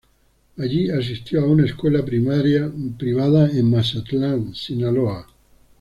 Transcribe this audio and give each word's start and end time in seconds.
Allí 0.57 0.89
asistió 0.89 1.41
a 1.43 1.45
una 1.45 1.63
escuela 1.67 2.03
primaria 2.03 2.71
privada 2.97 3.51
en 3.51 3.69
Mazatlán, 3.69 4.55
Sinaloa. 4.55 5.27